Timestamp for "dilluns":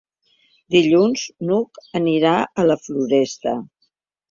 0.75-1.25